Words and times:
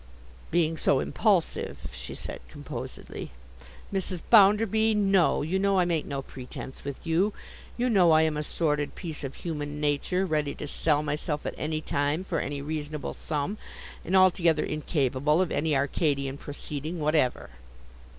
'Being 0.49 0.77
so 0.77 0.99
impulsive,' 0.99 1.91
she 1.93 2.15
said 2.15 2.39
composedly. 2.49 3.29
'Mrs. 3.93 4.23
Bounderby, 4.31 4.95
no: 4.95 5.43
you 5.43 5.59
know 5.59 5.77
I 5.77 5.85
make 5.85 6.07
no 6.07 6.23
pretence 6.23 6.83
with 6.83 7.05
you. 7.05 7.33
You 7.77 7.87
know 7.87 8.09
I 8.11 8.23
am 8.23 8.35
a 8.35 8.41
sordid 8.41 8.95
piece 8.95 9.23
of 9.23 9.35
human 9.35 9.79
nature, 9.79 10.25
ready 10.25 10.55
to 10.55 10.67
sell 10.67 11.03
myself 11.03 11.45
at 11.45 11.53
any 11.55 11.81
time 11.81 12.23
for 12.23 12.39
any 12.39 12.63
reasonable 12.63 13.13
sum, 13.13 13.59
and 14.03 14.15
altogether 14.15 14.63
incapable 14.65 15.39
of 15.39 15.51
any 15.51 15.75
Arcadian 15.75 16.35
proceeding 16.39 16.99
whatever. 16.99 17.51